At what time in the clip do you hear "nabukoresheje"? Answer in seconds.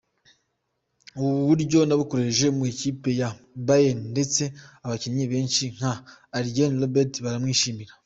1.85-2.47